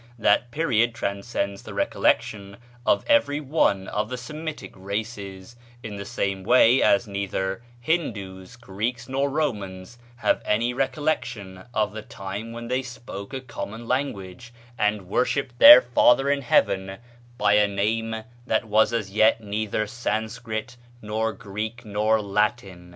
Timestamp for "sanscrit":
19.85-20.77